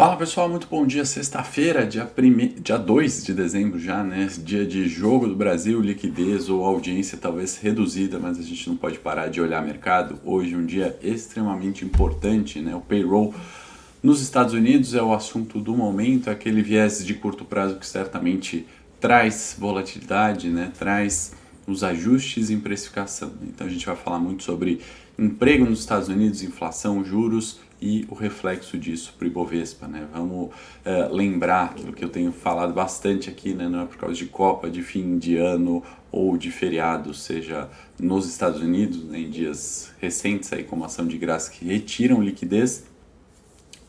[0.00, 1.04] Fala pessoal, muito bom dia.
[1.04, 2.48] Sexta-feira, dia, prime...
[2.48, 4.30] dia 2 de dezembro já, né?
[4.38, 8.98] Dia de jogo do Brasil, liquidez ou audiência talvez reduzida, mas a gente não pode
[8.98, 10.18] parar de olhar mercado.
[10.24, 12.74] Hoje um dia extremamente importante, né?
[12.74, 13.34] O payroll
[14.02, 18.66] nos Estados Unidos é o assunto do momento, aquele viés de curto prazo que certamente
[18.98, 20.72] traz volatilidade, né?
[20.78, 21.34] Traz
[21.70, 23.32] os ajustes em precificação.
[23.42, 24.80] Então a gente vai falar muito sobre
[25.18, 29.86] emprego nos Estados Unidos, inflação, juros e o reflexo disso para o Ibovespa.
[29.86, 30.06] Né?
[30.12, 33.68] Vamos uh, lembrar aquilo que eu tenho falado bastante aqui, né?
[33.68, 38.26] não é por causa de Copa, de fim de ano ou de feriado, seja nos
[38.26, 39.20] Estados Unidos, né?
[39.20, 42.84] em dias recentes, aí, como ação de graça que retiram liquidez,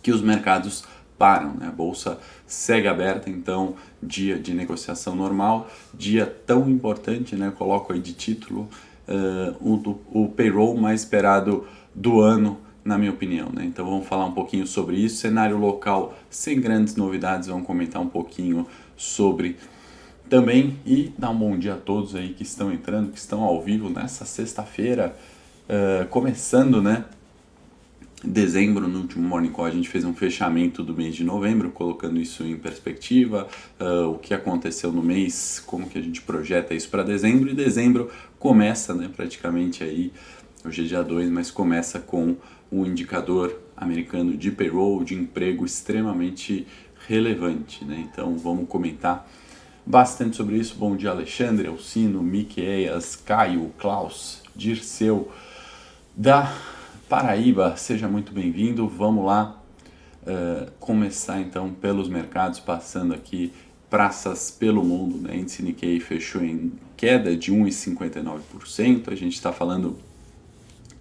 [0.02, 0.83] que os mercados
[1.22, 1.53] param.
[1.53, 1.67] Né?
[1.67, 7.53] A bolsa segue aberta, então dia de negociação normal, dia tão importante, né?
[7.55, 8.67] coloco aí de título,
[9.08, 9.55] uh,
[10.11, 13.49] o, o payroll mais esperado do ano na minha opinião.
[13.53, 13.64] Né?
[13.66, 15.17] Então vamos falar um pouquinho sobre isso.
[15.17, 18.66] Cenário local sem grandes novidades, vamos comentar um pouquinho
[18.97, 19.58] sobre
[20.27, 23.61] também e dar um bom dia a todos aí que estão entrando, que estão ao
[23.61, 25.16] vivo nessa sexta-feira,
[25.69, 27.05] uh, começando, né?
[28.23, 32.19] Dezembro, no último Morning Call, a gente fez um fechamento do mês de novembro, colocando
[32.19, 33.47] isso em perspectiva,
[33.80, 37.55] uh, o que aconteceu no mês, como que a gente projeta isso para dezembro, e
[37.55, 40.14] dezembro começa, né, praticamente aí,
[40.64, 42.37] hoje é dia 2, mas começa com
[42.71, 46.67] um indicador americano de payroll, de emprego extremamente
[47.08, 47.83] relevante.
[47.83, 48.08] Né?
[48.11, 49.27] Então vamos comentar
[49.83, 50.76] bastante sobre isso.
[50.76, 55.32] Bom dia, Alexandre, Alcino, Miqueias, Caio, Klaus, Dirceu,
[56.15, 56.55] da
[57.11, 57.76] Paraíba.
[57.76, 58.88] Seja muito bem-vindo.
[58.88, 59.61] Vamos lá
[60.23, 63.52] uh, começar então pelos mercados, passando aqui
[63.89, 65.17] praças pelo mundo.
[65.17, 65.36] Né?
[65.36, 69.11] Índice Nikkei fechou em queda de 1,59%.
[69.11, 70.00] A gente está falando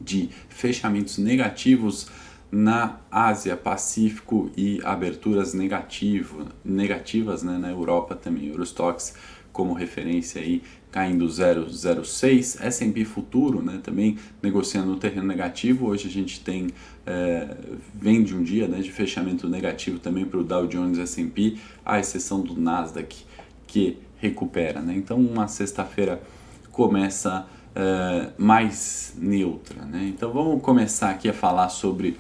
[0.01, 2.09] de fechamentos negativos
[2.51, 8.49] na Ásia, Pacífico e aberturas negativo, negativas né, na Europa também.
[8.49, 9.15] Eurostox
[9.53, 15.87] como referência aí caindo 0,06, S&P futuro né, também negociando no terreno negativo.
[15.87, 16.69] Hoje a gente tem
[17.07, 17.57] é,
[17.95, 21.99] vem de um dia né, de fechamento negativo também para o Dow Jones S&P, à
[21.99, 23.25] exceção do Nasdaq
[23.67, 24.81] que recupera.
[24.81, 24.95] Né?
[24.97, 26.21] Então uma sexta-feira
[26.73, 29.85] começa uh, mais neutra.
[29.85, 30.13] Né?
[30.15, 32.17] Então vamos começar aqui a falar sobre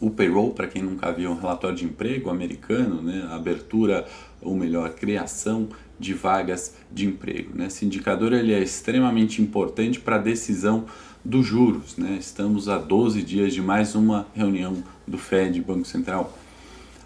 [0.00, 3.28] o payroll, para quem nunca viu, um relatório de emprego americano, né?
[3.32, 4.06] abertura,
[4.40, 7.50] ou melhor, criação de vagas de emprego.
[7.54, 7.66] Né?
[7.66, 10.86] Esse indicador ele é extremamente importante para a decisão
[11.24, 11.96] dos juros.
[11.96, 12.16] Né?
[12.18, 16.36] Estamos a 12 dias de mais uma reunião do Fed, Banco Central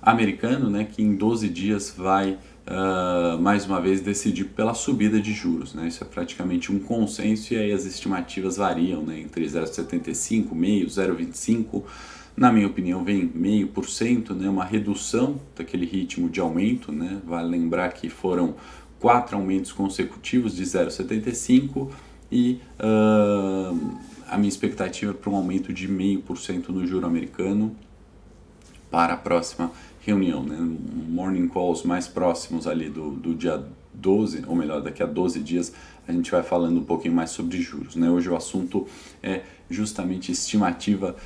[0.01, 0.85] americano, né?
[0.85, 5.75] que em 12 dias vai uh, mais uma vez decidir pela subida de juros.
[5.75, 5.89] Né?
[5.89, 9.21] Isso é praticamente um consenso e aí as estimativas variam né?
[9.21, 11.83] entre 0,75, meio, 0,25.
[12.35, 14.49] Na minha opinião, vem meio por cento, né?
[14.49, 16.91] uma redução daquele ritmo de aumento.
[16.91, 17.21] Né?
[17.25, 18.55] Vale lembrar que foram
[19.03, 21.91] quatro aumentos consecutivos de 0,75
[22.31, 23.99] e uh,
[24.29, 27.75] a minha expectativa é para um aumento de meio por cento no juro americano
[28.93, 29.73] para a próxima
[30.07, 30.57] reunião, né?
[31.09, 35.75] morning calls mais próximos ali do, do dia 12, ou melhor, daqui a 12 dias,
[36.07, 37.97] a gente vai falando um pouquinho mais sobre juros.
[37.97, 38.09] Né?
[38.09, 38.87] Hoje o assunto
[39.21, 41.17] é justamente estimativa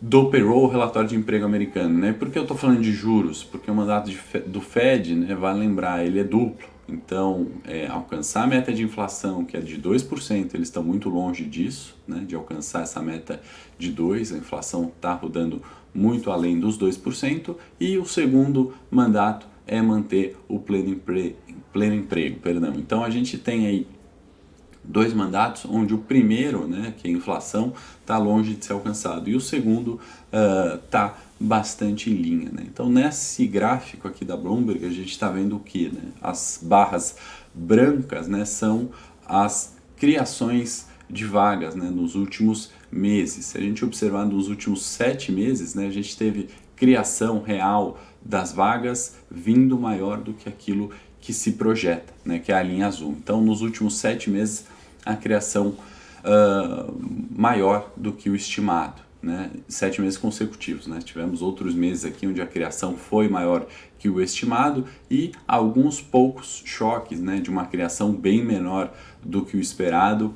[0.00, 1.98] do payroll, relatório de emprego americano.
[1.98, 2.12] Né?
[2.12, 3.42] Por que eu estou falando de juros?
[3.42, 6.68] Porque o mandato de, do Fed, né, vai lembrar, ele é duplo.
[6.92, 11.44] Então, é, alcançar a meta de inflação, que é de 2%, eles estão muito longe
[11.44, 13.40] disso, né, de alcançar essa meta
[13.78, 15.62] de 2%, a inflação está rodando
[15.94, 21.36] muito além dos 2%, e o segundo mandato é manter o pleno, empre...
[21.72, 22.40] pleno emprego.
[22.40, 22.74] Perdão.
[22.76, 23.86] Então, a gente tem aí
[24.90, 29.30] dois mandatos, onde o primeiro, né, que é a inflação, está longe de ser alcançado,
[29.30, 30.00] e o segundo
[30.84, 32.50] está uh, bastante em linha.
[32.52, 32.64] Né?
[32.66, 35.88] Então, nesse gráfico aqui da Bloomberg, a gente está vendo o que?
[35.88, 36.10] Né?
[36.20, 37.16] As barras
[37.54, 38.90] brancas né, são
[39.26, 43.46] as criações de vagas né, nos últimos meses.
[43.46, 48.52] Se a gente observar nos últimos sete meses, né, a gente teve criação real das
[48.52, 50.90] vagas vindo maior do que aquilo
[51.20, 53.14] que se projeta, né, que é a linha azul.
[53.18, 54.64] Então, nos últimos sete meses,
[55.04, 55.74] a criação
[56.24, 56.94] uh,
[57.30, 60.86] maior do que o estimado né, sete meses consecutivos.
[60.86, 61.00] Né?
[61.02, 63.66] Tivemos outros meses aqui onde a criação foi maior
[63.98, 68.92] que o estimado e alguns poucos choques né, de uma criação bem menor
[69.22, 70.34] do que o esperado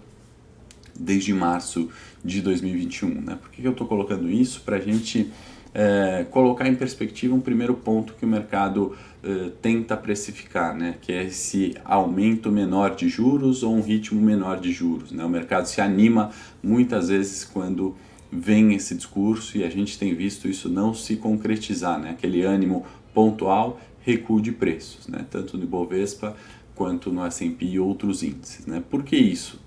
[0.99, 1.91] desde março
[2.25, 3.21] de 2021.
[3.21, 3.39] Né?
[3.41, 4.61] Por que eu estou colocando isso?
[4.61, 5.33] Para a gente
[5.75, 10.95] é, colocar em perspectiva um primeiro ponto que o mercado é, tenta precificar, né?
[11.03, 15.11] que é esse aumento menor de juros ou um ritmo menor de juros.
[15.11, 15.25] Né?
[15.25, 16.31] O mercado se anima
[16.63, 17.97] muitas vezes quando
[18.31, 22.11] vem esse discurso e a gente tem visto isso não se concretizar, né?
[22.11, 25.27] aquele ânimo pontual, recuo de preços, né?
[25.29, 26.37] tanto no Ibovespa
[26.77, 28.65] quanto no S&P e outros índices.
[28.67, 28.83] Né?
[28.89, 29.61] Por que isso?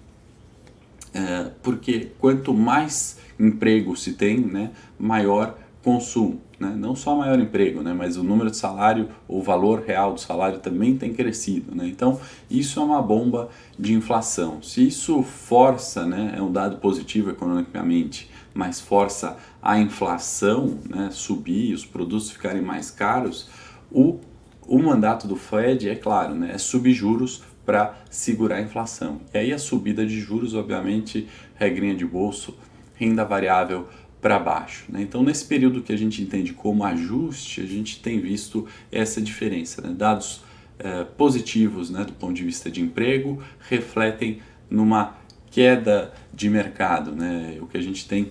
[1.14, 5.58] É, porque quanto mais emprego se tem, né, maior
[5.88, 6.42] consumo.
[6.60, 6.76] Né?
[6.78, 10.60] Não só maior emprego, né, mas o número de salário, o valor real do salário
[10.60, 11.74] também tem crescido.
[11.74, 11.88] Né?
[11.88, 12.20] Então,
[12.50, 13.48] isso é uma bomba
[13.80, 14.62] de inflação.
[14.62, 21.74] Se isso força, né, é um dado positivo economicamente, mas força a inflação né, subir,
[21.74, 23.48] os produtos ficarem mais caros,
[23.90, 24.20] o,
[24.68, 29.22] o mandato do Fed, é claro, né, é subir juros para segurar a inflação.
[29.34, 32.58] E aí a subida de juros, obviamente, regrinha de bolso,
[32.96, 33.88] renda variável
[34.28, 34.84] para baixo.
[34.90, 35.02] Né?
[35.04, 39.82] Então, nesse período que a gente entende como ajuste, a gente tem visto essa diferença.
[39.82, 39.96] Né?
[39.98, 40.44] Dados
[40.80, 45.16] eh, positivos né, do ponto de vista de emprego refletem numa
[45.50, 47.58] queda de mercado, né?
[47.62, 48.30] o que a gente tem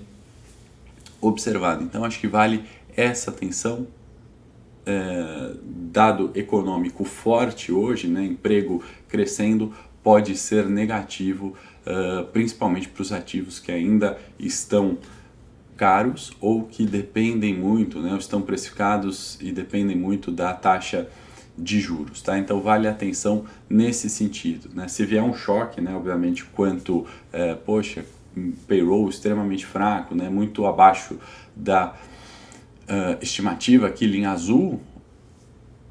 [1.19, 1.82] observado.
[1.82, 2.64] Então, acho que vale
[2.94, 3.87] essa atenção.
[4.88, 11.54] É, dado econômico forte hoje, né, emprego crescendo, pode ser negativo,
[11.84, 14.96] uh, principalmente para os ativos que ainda estão
[15.76, 21.08] caros ou que dependem muito, né, estão precificados e dependem muito da taxa
[21.58, 22.38] de juros, tá?
[22.38, 24.88] Então vale atenção nesse sentido, né?
[24.88, 28.05] Se vier um choque, né, obviamente, quanto, é, poxa,
[28.69, 31.19] payroll extremamente fraco, né, muito abaixo
[31.55, 31.94] da
[32.87, 34.81] uh, estimativa aqui em azul,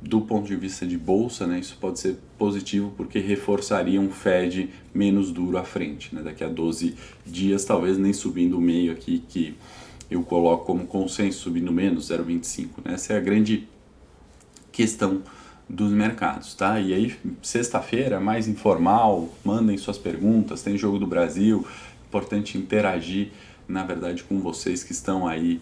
[0.08, 4.70] do ponto de vista de bolsa, né, isso pode ser positivo porque reforçaria um Fed
[4.94, 6.14] menos duro à frente.
[6.14, 6.22] Né?
[6.22, 9.56] Daqui a 12 dias, talvez nem subindo o meio aqui, que
[10.10, 12.68] eu coloco como consenso, subindo menos 0,25.
[12.86, 12.94] Né?
[12.94, 13.68] Essa é a grande
[14.72, 15.24] questão
[15.68, 16.80] dos mercados, tá?
[16.80, 21.66] E aí, sexta-feira, mais informal, mandem suas perguntas, tem Jogo do Brasil,
[22.08, 23.30] importante interagir,
[23.68, 25.60] na verdade, com vocês que estão aí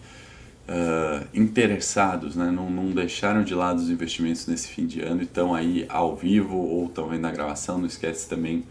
[0.68, 2.50] uh, interessados, né?
[2.50, 6.16] não, não deixaram de lado os investimentos nesse fim de ano e estão aí ao
[6.16, 7.78] vivo ou estão vendo a gravação.
[7.78, 8.64] Não esquece também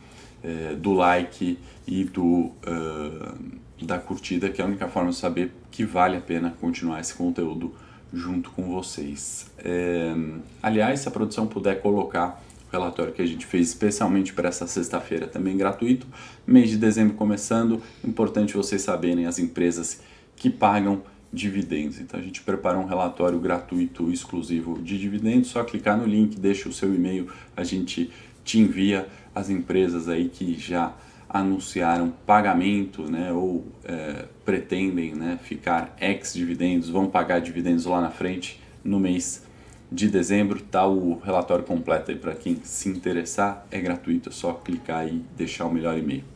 [0.44, 1.58] uh, do like
[1.88, 3.38] e do, uh,
[3.82, 7.14] da curtida, que é a única forma de saber que vale a pena continuar esse
[7.14, 7.74] conteúdo
[8.14, 9.52] junto com vocês.
[9.58, 10.14] É,
[10.62, 14.68] aliás, se a produção puder colocar o relatório que a gente fez especialmente para essa
[14.68, 16.06] sexta-feira também gratuito,
[16.46, 20.00] mês de dezembro começando, importante vocês saberem as empresas
[20.36, 21.02] que pagam
[21.34, 22.00] dividendos.
[22.00, 26.70] Então a gente preparou um relatório gratuito exclusivo de dividendos, só clicar no link, deixa
[26.70, 27.28] o seu e-mail,
[27.58, 28.12] a gente
[28.46, 30.94] te envia as empresas aí que já
[31.28, 38.12] anunciaram pagamento, né, ou é, pretendem, né, ficar ex dividendos, vão pagar dividendos lá na
[38.12, 39.44] frente no mês
[39.92, 44.54] de dezembro, tá o relatório completo aí para quem se interessar, é gratuito, é só
[44.54, 46.33] clicar e deixar o melhor e-mail.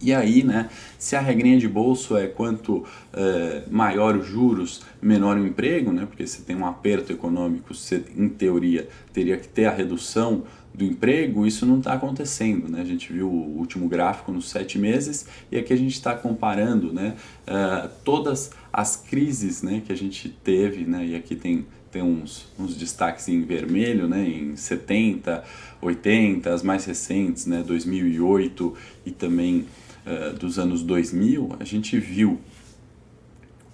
[0.00, 5.36] E aí, né, se a regrinha de bolso é quanto é, maior os juros, menor
[5.36, 9.66] o emprego, né, porque você tem um aperto econômico, você, em teoria, teria que ter
[9.66, 10.42] a redução
[10.74, 12.68] do emprego, isso não está acontecendo.
[12.68, 12.80] Né?
[12.80, 16.92] A gente viu o último gráfico nos sete meses e aqui a gente está comparando
[16.92, 17.14] né,
[17.46, 22.48] uh, todas as crises né, que a gente teve, né, e aqui tem, tem uns,
[22.58, 25.44] uns destaques em vermelho, né, em 70,
[25.80, 28.74] 80, as mais recentes, né, 2008
[29.06, 29.64] e também
[30.06, 32.40] uh, dos anos 2000, a gente viu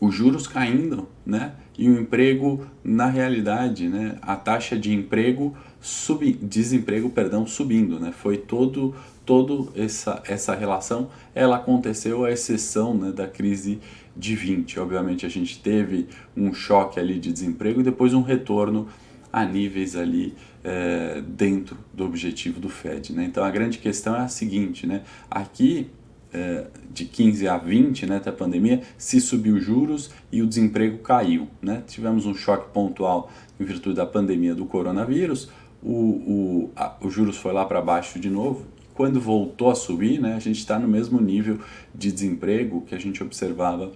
[0.01, 1.53] os juros caindo, né?
[1.79, 4.17] E o emprego, na realidade, né?
[4.23, 8.13] A taxa de emprego subi, desemprego, perdão, subindo, né?
[8.13, 8.95] Foi todo
[9.27, 13.79] todo essa essa relação, ela aconteceu à exceção, né, da crise
[14.17, 14.81] de 20.
[14.81, 18.89] Obviamente a gente teve um choque ali de desemprego e depois um retorno
[19.33, 20.35] a níveis ali
[20.65, 23.25] é, dentro do objetivo do Fed, né?
[23.25, 25.03] Então a grande questão é a seguinte, né?
[25.31, 25.89] Aqui
[26.33, 30.99] é, de 15 a 20, né, da pandemia, se subiu os juros e o desemprego
[30.99, 31.83] caiu, né?
[31.87, 35.49] Tivemos um choque pontual em virtude da pandemia do coronavírus,
[35.83, 38.67] o, o, a, o juros foi lá para baixo de novo.
[38.95, 41.59] Quando voltou a subir, né, a gente está no mesmo nível
[41.95, 43.91] de desemprego que a gente observava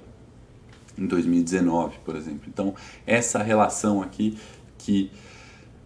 [0.96, 2.44] em 2019, por exemplo.
[2.48, 2.74] Então,
[3.06, 4.38] essa relação aqui
[4.78, 5.10] que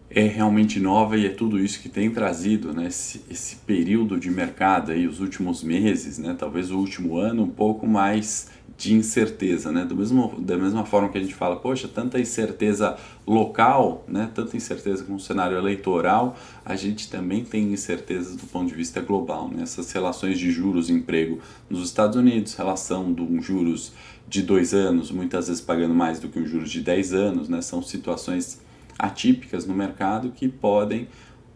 [0.09, 4.31] é realmente nova e é tudo isso que tem trazido né, esse, esse período de
[4.31, 8.47] mercado aí, os últimos meses, né, talvez o último ano, um pouco mais
[8.79, 9.83] de incerteza, né?
[9.83, 12.95] Do mesmo, da mesma forma que a gente fala, poxa, tanta incerteza
[13.27, 14.31] local, né?
[14.33, 19.01] Tanta incerteza com o cenário eleitoral, a gente também tem incertezas do ponto de vista
[19.01, 19.63] global, né?
[19.63, 21.39] Essas relações de juros e emprego
[21.69, 23.91] nos Estados Unidos, relação de um juros
[24.29, 27.61] de dois anos, muitas vezes pagando mais do que um juros de 10 anos, né?
[27.61, 28.61] São situações
[28.99, 31.07] atípicas no mercado que podem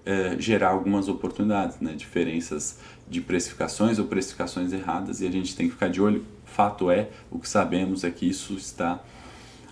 [0.06, 1.94] é, gerar algumas oportunidades, né?
[1.94, 6.26] diferenças de precificações ou precificações erradas e a gente tem que ficar de olho.
[6.46, 9.04] Fato é, o que sabemos é que isso está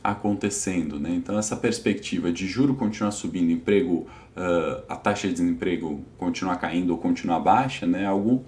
[0.03, 0.99] acontecendo.
[0.99, 1.11] Né?
[1.11, 6.91] Então, essa perspectiva de juro continuar subindo, emprego, uh, a taxa de desemprego continuar caindo
[6.91, 8.03] ou continuar baixa, né?
[8.03, 8.43] é algo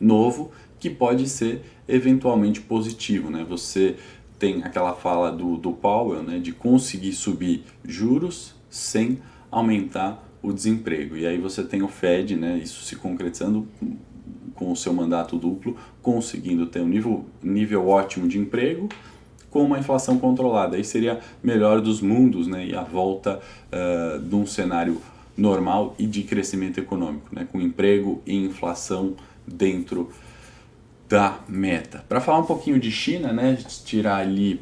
[0.00, 3.30] novo que pode ser eventualmente positivo.
[3.30, 3.44] Né?
[3.48, 3.96] Você
[4.44, 6.38] tem aquela fala do, do Powell né?
[6.38, 9.18] de conseguir subir juros sem
[9.50, 11.16] aumentar o desemprego.
[11.16, 12.60] E aí você tem o Fed, né?
[12.62, 13.66] isso se concretizando
[14.54, 18.86] com o seu mandato duplo, conseguindo ter um nível, nível ótimo de emprego,
[19.50, 20.76] com uma inflação controlada.
[20.76, 23.40] Aí seria melhor dos mundos né, e a volta
[23.72, 25.00] uh, de um cenário
[25.34, 29.14] normal e de crescimento econômico, né, com emprego e inflação
[29.46, 30.10] dentro
[31.14, 32.04] da meta.
[32.08, 34.60] Para falar um pouquinho de China, né, tirar ali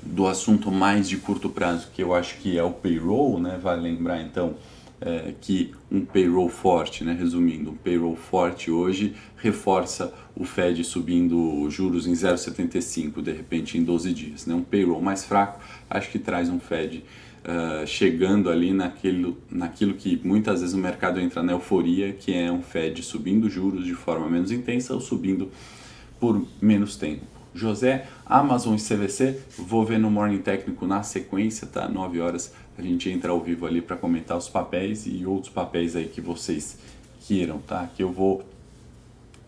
[0.00, 3.82] do assunto mais de curto prazo, que eu acho que é o payroll, né, vale
[3.82, 4.54] lembrar então
[5.00, 11.68] é, que um payroll forte, né, resumindo, um payroll forte hoje reforça o Fed subindo
[11.68, 14.46] juros em 0,75 de repente em 12 dias.
[14.46, 14.54] Né?
[14.54, 15.58] Um payroll mais fraco
[15.90, 17.02] acho que traz um Fed
[17.44, 22.50] uh, chegando ali naquilo, naquilo que muitas vezes o mercado entra na euforia, que é
[22.50, 25.50] um Fed subindo juros de forma menos intensa ou subindo
[26.18, 27.24] por menos tempo.
[27.52, 31.88] José, Amazon e CVC, vou ver no Morning Técnico na sequência, tá?
[31.88, 35.94] 9 horas a gente entra ao vivo ali para comentar os papéis e outros papéis
[35.94, 36.78] aí que vocês
[37.26, 37.88] queiram, tá?
[37.94, 38.42] Que eu vou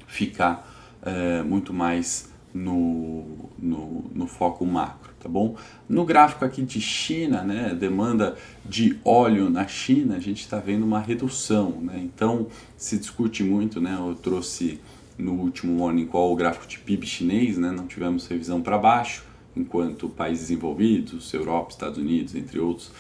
[0.07, 0.71] ficar
[1.03, 5.57] é, muito mais no, no, no, foco macro, tá bom?
[5.89, 10.85] No gráfico aqui de China, né, demanda de óleo na China, a gente está vendo
[10.85, 12.01] uma redução, né?
[12.03, 13.97] Então se discute muito, né?
[13.99, 14.81] Eu trouxe
[15.17, 17.71] no último morning call o gráfico de PIB chinês, né?
[17.71, 19.25] Não tivemos revisão para baixo,
[19.57, 22.91] enquanto países envolvidos, Europa, Estados Unidos, entre outros,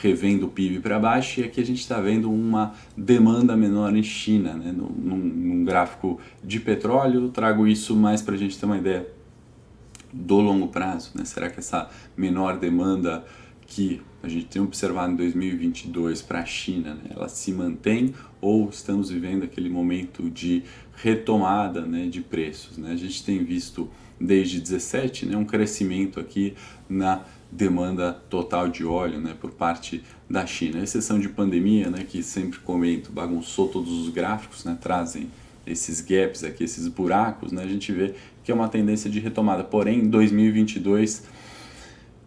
[0.00, 4.02] revendo o PIB para baixo, e aqui a gente está vendo uma demanda menor em
[4.02, 4.72] China, né?
[4.72, 9.06] num, num gráfico de petróleo, trago isso mais para a gente ter uma ideia
[10.16, 11.10] do longo prazo.
[11.14, 11.24] Né?
[11.24, 13.24] Será que essa menor demanda
[13.66, 17.10] que a gente tem observado em 2022 para a China, né?
[17.10, 20.62] ela se mantém ou estamos vivendo aquele momento de
[20.96, 22.78] retomada né, de preços?
[22.78, 22.92] Né?
[22.92, 23.88] A gente tem visto
[24.20, 26.54] desde 17 né, um crescimento aqui
[26.88, 30.80] na demanda total de óleo né, por parte da China.
[30.80, 35.28] A exceção de pandemia, né, que sempre comento, bagunçou todos os gráficos, né, trazem
[35.66, 39.64] esses gaps aqui, esses buracos, né, a gente vê que é uma tendência de retomada.
[39.64, 41.24] Porém, em 2022,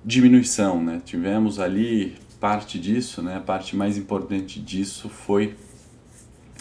[0.04, 0.84] diminuição.
[0.84, 1.02] Né?
[1.04, 5.56] Tivemos ali parte disso, né, a parte mais importante disso foi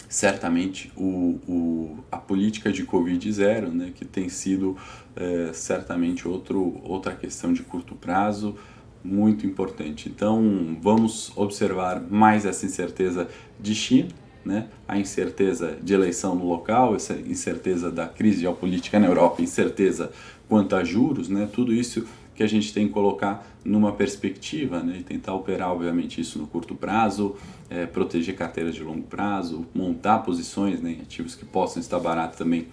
[0.09, 4.75] certamente o, o, a política de Covid zero, né, que tem sido
[5.15, 8.55] é, certamente outro, outra questão de curto prazo
[9.03, 10.09] muito importante.
[10.09, 14.09] Então vamos observar mais essa incerteza de China,
[14.45, 20.11] né, a incerteza de eleição no local, essa incerteza da crise geopolítica na Europa, incerteza
[20.47, 22.05] quanto a juros, né, tudo isso
[22.35, 26.47] que a gente tem que colocar numa perspectiva né, e tentar operar, obviamente, isso no
[26.47, 27.35] curto prazo,
[27.69, 32.37] é, proteger carteiras de longo prazo, montar posições né, em ativos que possam estar baratos
[32.37, 32.67] também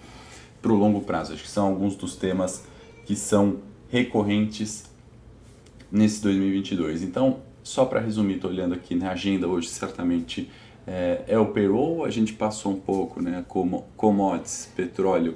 [0.61, 1.33] para o longo prazo.
[1.33, 2.63] Acho que são alguns dos temas
[3.05, 3.57] que são
[3.89, 4.85] recorrentes
[5.91, 7.03] nesse 2022.
[7.03, 10.49] Então, só para resumir, estou olhando aqui na agenda hoje, certamente
[10.87, 15.35] é, é, o payroll, a gente passou um pouco, né, como commodities, petróleo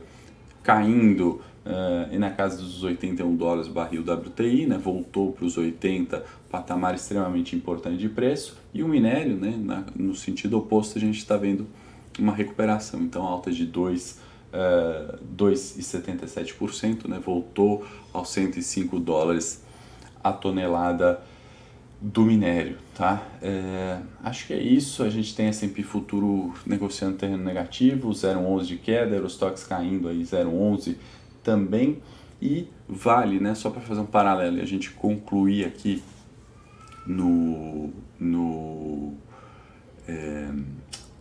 [0.64, 6.26] caindo, Uh, e na casa dos 81 dólares barril WTI, né, voltou para os 80,
[6.50, 11.20] patamar extremamente importante de preço, e o minério, né, na, no sentido oposto, a gente
[11.20, 11.68] está vendo
[12.18, 14.20] uma recuperação, então alta de 2,
[14.52, 19.64] uh, 2,77%, né, voltou aos 105 dólares
[20.24, 21.22] a tonelada
[22.02, 23.22] do minério, tá?
[23.44, 28.78] É, acho que é isso, a gente tem S&P Futuro negociando terreno negativo, 0,11 de
[28.78, 30.96] queda, Eurostox caindo aí 0,11
[31.44, 32.00] também
[32.42, 36.02] e vale, né, só para fazer um paralelo e a gente concluir aqui
[37.06, 39.14] no, no,
[40.08, 40.50] é,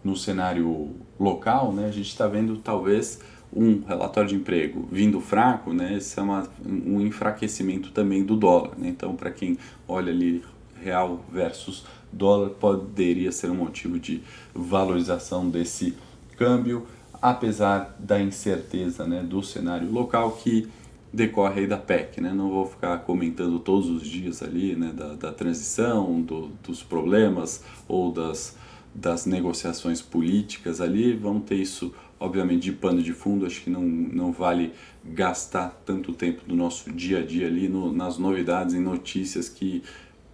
[0.02, 3.20] no cenário local, né, a gente está vendo talvez
[3.52, 8.78] um relatório de emprego vindo fraco, né, esse é uma, um enfraquecimento também do dólar.
[8.78, 8.88] Né?
[8.88, 10.42] Então, para quem olha ali
[10.82, 14.22] real versus dólar, poderia ser um motivo de
[14.54, 15.94] valorização desse
[16.36, 16.86] câmbio
[17.20, 20.68] apesar da incerteza né, do cenário local que
[21.12, 22.20] decorre aí da PEC.
[22.20, 22.32] Né?
[22.32, 27.62] Não vou ficar comentando todos os dias ali né, da, da transição, do, dos problemas
[27.86, 28.56] ou das,
[28.94, 31.12] das negociações políticas ali.
[31.12, 33.44] Vamos ter isso, obviamente, de pano de fundo.
[33.44, 34.72] Acho que não, não vale
[35.04, 39.82] gastar tanto tempo do nosso dia a dia ali no, nas novidades e notícias que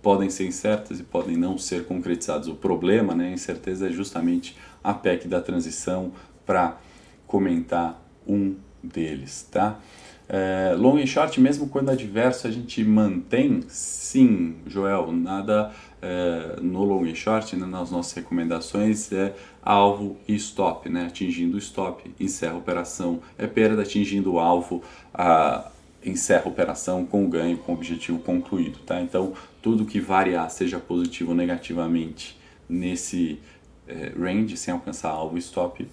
[0.07, 2.47] podem ser incertas e podem não ser concretizadas.
[2.47, 6.13] O problema, né, a incerteza é justamente a PEC da transição
[6.47, 6.79] para
[7.27, 9.81] comentar um deles, tá?
[10.29, 16.85] É, long e short, mesmo quando adverso, a gente mantém, sim, Joel, nada é, no
[16.85, 21.07] long e short, né, nas nossas recomendações, é alvo e stop, né?
[21.07, 25.69] atingindo o stop, encerra a operação, é perda, atingindo o alvo, a,
[26.07, 28.79] encerra a operação com ganho, com objetivo concluído.
[28.87, 29.01] Tá?
[29.01, 33.41] Então, tudo que variar, seja positivo ou negativamente, nesse
[33.87, 35.87] é, range, sem alcançar alvo stop,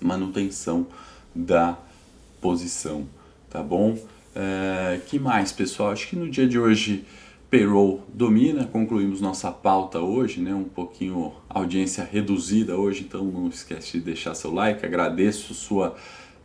[0.00, 0.86] manutenção
[1.34, 1.78] da
[2.40, 3.06] posição,
[3.48, 3.96] tá bom?
[4.34, 5.90] É, que mais, pessoal?
[5.90, 7.04] Acho que no dia de hoje
[7.50, 10.54] payroll domina, concluímos nossa pauta hoje, né?
[10.54, 14.84] Um pouquinho audiência reduzida hoje, então não esquece de deixar seu like.
[14.84, 15.94] Agradeço sua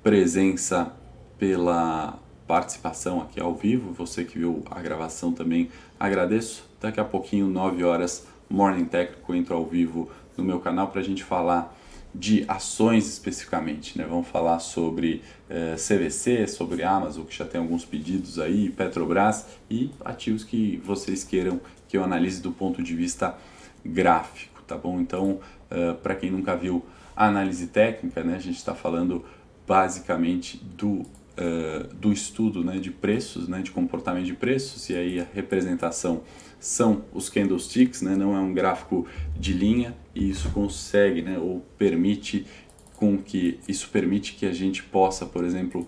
[0.04, 0.94] presença
[1.40, 3.92] pela participação aqui ao vivo.
[3.94, 6.66] Você que viu a gravação também agradeço.
[6.80, 11.04] Daqui a pouquinho, 9 horas, Morning Técnico, entro ao vivo no meu canal para a
[11.04, 11.76] gente falar
[12.14, 13.98] de ações especificamente.
[13.98, 14.06] Né?
[14.08, 19.92] Vamos falar sobre eh, CVC, sobre Amazon, que já tem alguns pedidos aí, Petrobras e
[20.04, 23.38] ativos que vocês queiram que eu analise do ponto de vista
[23.86, 25.00] gráfico, tá bom?
[25.00, 25.40] Então,
[25.70, 26.84] eh, para quem nunca viu
[27.16, 29.26] a análise técnica, né, a gente está falando
[29.68, 31.04] basicamente do
[31.38, 36.24] Uh, do estudo né, de preços, né, de comportamento de preços, e aí a representação
[36.60, 39.06] são os candlesticks, né, não é um gráfico
[39.40, 42.48] de linha, e isso consegue, né, ou permite
[42.96, 45.88] com que isso permite que a gente possa, por exemplo,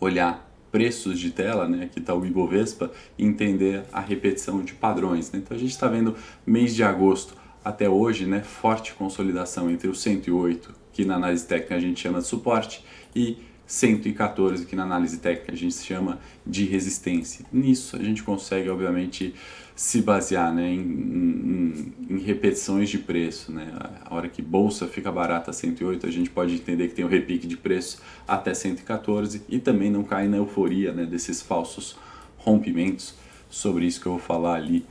[0.00, 5.32] olhar preços de tela, né, aqui está o Ibovespa, e entender a repetição de padrões.
[5.32, 5.40] Né?
[5.40, 6.14] Então a gente está vendo
[6.46, 7.34] mês de agosto
[7.64, 12.20] até hoje, né, forte consolidação entre o 108, que na análise técnica a gente chama
[12.20, 12.84] de suporte,
[13.14, 17.44] e 114, que na análise técnica a gente chama de resistência.
[17.52, 19.34] Nisso a gente consegue, obviamente,
[19.76, 23.52] se basear né, em, em, em, repetições de preço.
[23.52, 23.70] Né?
[24.06, 27.08] A hora que bolsa fica barata a 108, a gente pode entender que tem um
[27.08, 31.94] repique de preço até 114 e também não cai na euforia né, desses falsos
[32.38, 33.14] rompimentos.
[33.50, 34.86] Sobre isso que eu vou falar ali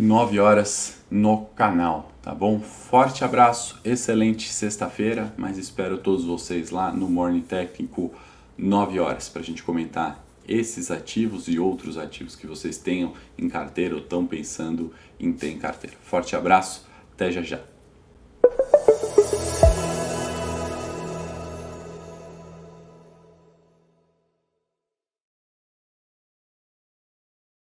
[0.00, 2.60] 9 horas no canal, tá bom?
[2.60, 8.14] Forte abraço, excelente sexta-feira, mas espero todos vocês lá no Morning Técnico
[8.56, 13.48] 9 horas para a gente comentar esses ativos e outros ativos que vocês tenham em
[13.48, 15.96] carteira ou estão pensando em ter em carteira.
[16.00, 17.60] Forte abraço, até já já.